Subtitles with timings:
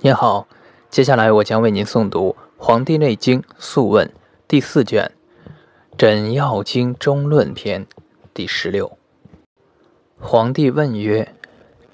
[0.00, 0.46] 你好，
[0.90, 4.06] 接下来我将为您诵读《黄帝内经·素问》
[4.46, 5.12] 第四卷
[5.96, 7.86] 《诊药经中论篇》
[8.34, 8.98] 第十六。
[10.18, 11.34] 皇帝问曰：“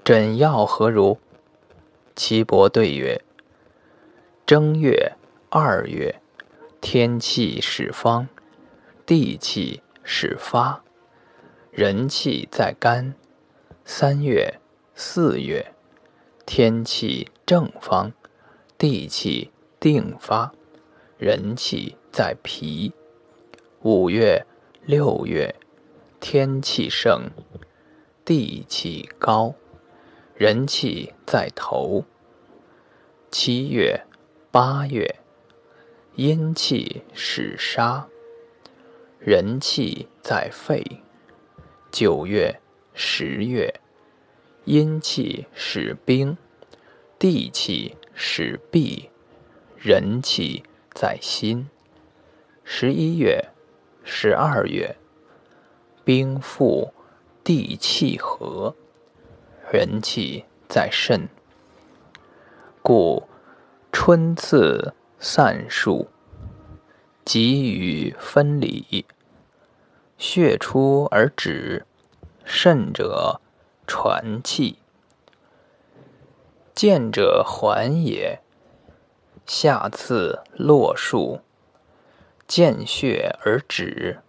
[0.03, 1.19] 诊药何如？”
[2.17, 3.23] 岐伯对曰
[4.45, 5.13] ：“正月、
[5.49, 6.21] 二月，
[6.81, 8.27] 天气始方，
[9.07, 10.83] 地气始发，
[11.71, 13.15] 人气在肝。
[13.85, 14.59] 三月、
[14.95, 15.73] 四月。”
[16.53, 18.13] 天气正方，
[18.77, 20.53] 地气定发，
[21.17, 22.93] 人气在脾。
[23.83, 24.45] 五月、
[24.83, 25.55] 六月，
[26.19, 27.31] 天气盛，
[28.25, 29.55] 地气高，
[30.35, 32.05] 人气在头。
[33.31, 34.05] 七月、
[34.51, 35.21] 八月，
[36.17, 38.09] 阴气始杀，
[39.21, 40.85] 人气在肺。
[41.93, 42.61] 九月、
[42.93, 43.73] 十月。
[44.65, 46.37] 阴气使冰，
[47.19, 49.11] 地气使闭，
[49.77, 50.63] 人气
[50.95, 51.69] 在心。
[52.63, 53.49] 十一月、
[54.05, 54.97] 十二月，
[56.05, 56.93] 冰复，
[57.43, 58.77] 地气和，
[59.73, 61.29] 人气在肾。
[62.83, 63.25] 故
[63.91, 66.09] 春次散数，
[67.25, 69.05] 急于分离，
[70.17, 71.87] 血出而止，
[72.45, 73.41] 肾者。
[73.87, 74.79] 传气，
[76.75, 78.41] 见者缓也。
[79.47, 81.41] 下次络数，
[82.47, 84.21] 见血而止，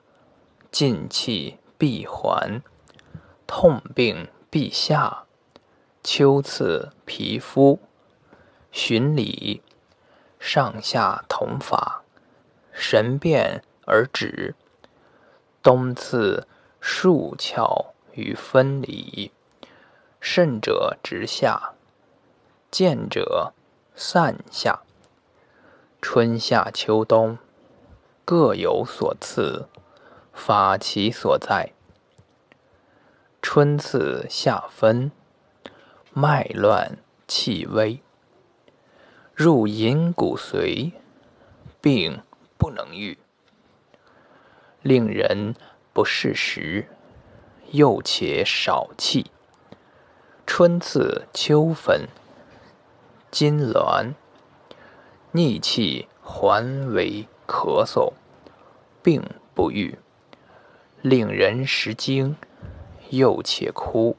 [0.71, 2.63] 进气闭环，
[3.45, 5.25] 痛病必下。
[6.03, 7.80] 秋次皮肤，
[8.71, 9.61] 循理，
[10.39, 12.03] 上下同法，
[12.71, 14.55] 神变而止。
[15.61, 16.47] 冬次
[16.80, 19.31] 数窍与分离。
[20.23, 21.73] 肾者直下，
[22.69, 23.53] 见者
[23.95, 24.83] 散下。
[26.00, 27.39] 春夏秋冬
[28.23, 29.67] 各有所次，
[30.31, 31.73] 法其所在。
[33.42, 35.11] 春次夏分，
[36.14, 37.99] 脉乱气微，
[39.33, 40.92] 入隐骨髓，
[41.82, 42.21] 病
[42.59, 43.17] 不能愈，
[44.83, 45.55] 令人
[45.92, 46.88] 不适时，
[47.71, 49.32] 又且少气。
[50.45, 52.07] 春次秋分，
[53.31, 54.13] 金銮，
[55.31, 58.13] 逆气还为咳嗽，
[59.02, 59.97] 病不愈，
[61.02, 62.35] 令人食惊，
[63.09, 64.17] 又且哭。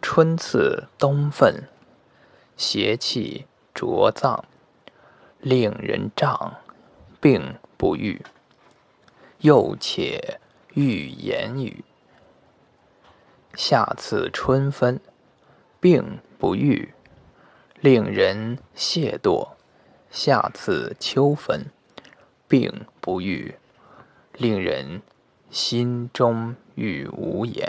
[0.00, 1.68] 春次冬分，
[2.56, 4.44] 邪气浊脏，
[5.40, 6.56] 令人胀，
[7.20, 8.24] 病不愈，
[9.40, 10.40] 又且
[10.72, 11.84] 欲言语。
[13.54, 15.00] 夏次春分。
[15.84, 16.94] 病不愈，
[17.78, 19.50] 令人懈惰；
[20.10, 21.66] 下次秋分，
[22.48, 23.56] 病不愈，
[24.32, 25.02] 令人
[25.50, 27.68] 心中欲无言。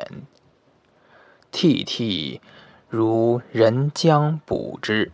[1.51, 2.39] 涕涕
[2.87, 5.11] 如人将补之。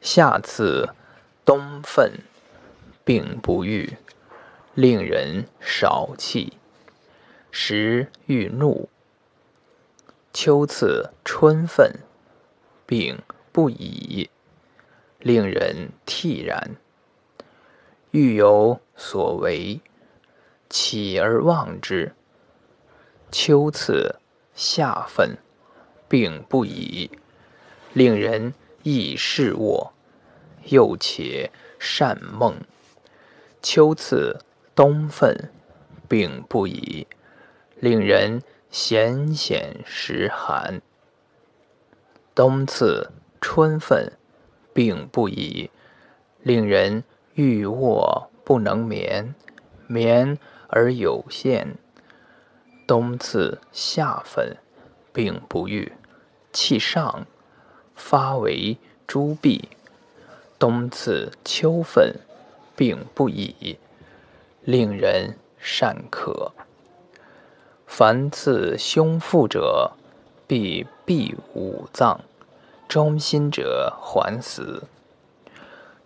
[0.00, 0.96] 下次
[1.44, 2.14] 冬分，
[3.04, 3.96] 病不愈，
[4.74, 6.54] 令人少气，
[7.52, 8.88] 时欲怒。
[10.32, 12.00] 秋次春分，
[12.86, 13.20] 病
[13.52, 14.30] 不已，
[15.18, 16.76] 令人惕然。
[18.12, 19.82] 欲有所为，
[20.70, 22.14] 起而忘之。
[23.30, 24.16] 秋次
[24.54, 25.36] 夏分，
[26.08, 27.10] 病不已，
[27.92, 29.92] 令人易视卧，
[30.64, 32.56] 又且善梦。
[33.60, 34.38] 秋次
[34.74, 35.50] 冬分，
[36.08, 37.06] 病不已，
[37.76, 38.42] 令人。
[38.72, 40.80] 咸显时寒，
[42.34, 44.10] 冬次春分，
[44.72, 45.70] 病不已，
[46.40, 49.34] 令人欲卧不能眠，
[49.86, 50.38] 眠
[50.68, 51.76] 而有限。
[52.86, 54.56] 冬次夏分，
[55.12, 55.92] 病不愈，
[56.50, 57.26] 气上，
[57.94, 59.64] 发为诸痹。
[60.58, 62.14] 冬次秋分，
[62.74, 63.76] 病不已，
[64.64, 66.52] 令人善渴。
[67.94, 69.92] 凡刺胸腹者，
[70.46, 72.20] 必闭五脏；
[72.88, 74.84] 中心者还死；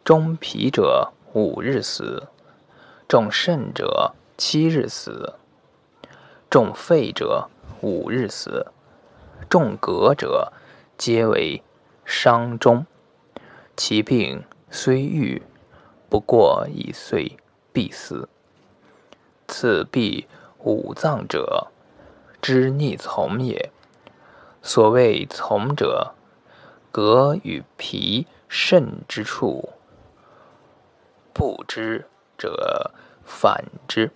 [0.05, 2.25] 中脾者五日死；
[3.06, 5.35] 中肾者七日死；
[6.50, 7.49] 中肺者
[7.81, 8.67] 五日死；
[9.49, 10.53] 中膈者
[10.99, 11.62] 皆为
[12.05, 12.85] 伤中。
[13.77, 14.43] 其病
[14.73, 15.41] 虽愈，
[16.09, 17.37] 不过一岁
[17.73, 18.29] 必死。
[19.47, 20.27] 此必
[20.65, 21.69] 五脏者。
[22.46, 23.72] 之逆从也。
[24.62, 26.14] 所谓从者，
[26.93, 29.70] 膈与脾肾之处，
[31.32, 32.06] 不知
[32.38, 32.93] 者
[33.25, 34.12] 反之。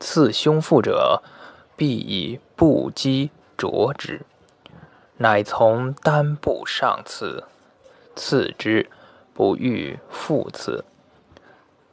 [0.00, 1.22] 刺胸腹者，
[1.76, 4.22] 必以不击着之，
[5.18, 7.44] 乃从单部上刺，
[8.16, 8.90] 刺之
[9.32, 10.84] 不欲复刺。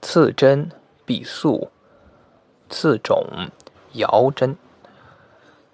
[0.01, 0.71] 刺针
[1.05, 1.69] 必速，
[2.67, 3.51] 刺肿
[3.93, 4.57] 摇针，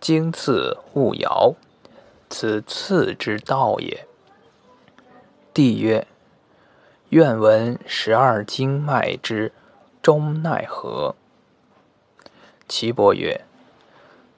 [0.08, 1.56] 经次勿摇，
[2.30, 4.06] 此次之道也。
[5.52, 6.06] 帝曰：
[7.10, 9.52] 愿闻十二经脉之
[10.04, 11.16] 中奈何？
[12.68, 13.46] 岐伯曰：“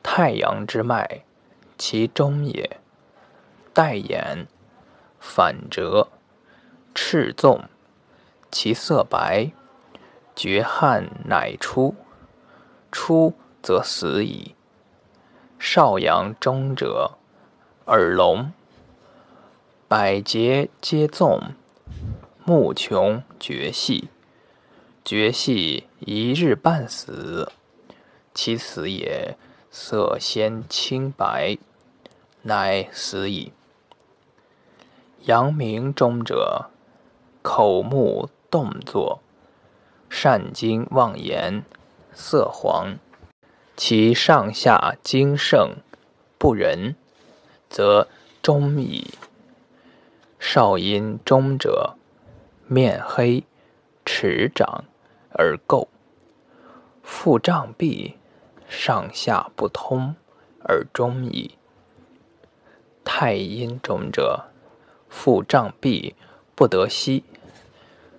[0.01, 1.23] 太阳之脉，
[1.77, 2.79] 其中也。
[3.73, 4.47] 带眼，
[5.19, 6.07] 反折，
[6.95, 7.65] 赤纵，
[8.49, 9.51] 其色白，
[10.33, 11.93] 绝汗乃出。
[12.89, 14.55] 出则死矣。
[15.59, 17.18] 少阳中者，
[17.88, 18.51] 耳聋，
[19.88, 21.42] 百节皆纵，
[22.45, 24.09] 目穷绝细，
[25.04, 27.51] 绝细一日半死。”
[28.36, 29.36] 其死也，
[29.71, 31.57] 色先清白，
[32.44, 33.51] 乃死矣。
[35.24, 36.69] 阳明中者，
[37.42, 39.21] 口目动作，
[40.07, 41.65] 善经妄言，
[42.13, 43.00] 色黄。
[43.77, 45.75] 其上下精盛，
[46.39, 46.95] 不仁，
[47.69, 48.07] 则
[48.41, 49.13] 中矣。
[50.39, 51.95] 少阴中者，
[52.65, 53.44] 面黑，
[54.03, 54.85] 齿长
[55.29, 55.88] 而垢，
[57.03, 58.18] 腹胀闭。
[58.68, 60.15] 上下不通
[60.63, 61.56] 而中矣。
[63.06, 64.45] 太阴中者，
[65.07, 66.15] 腹胀闭，
[66.56, 67.23] 不得息，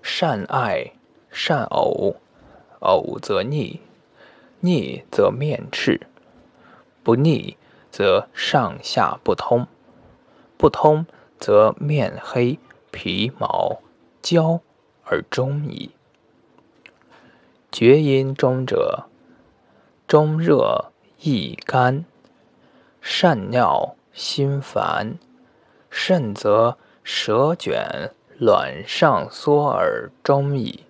[0.00, 0.92] 善爱，
[1.30, 2.14] 善呕，
[2.80, 3.80] 呕则逆，
[4.60, 6.00] 逆则面赤，
[7.02, 7.56] 不逆
[7.90, 9.66] 则上下不通，
[10.56, 11.06] 不通
[11.38, 12.58] 则面黑，
[12.90, 13.80] 皮毛
[14.22, 14.60] 焦
[15.04, 15.92] 而中矣。
[17.70, 19.04] 厥阴中者。
[20.06, 20.86] 中热
[21.20, 22.06] 易干，
[23.02, 25.18] 善尿心烦，
[25.90, 30.84] 甚则舌卷，卵上缩而中矣。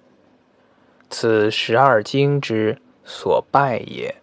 [1.10, 4.17] 此十二经之所败也。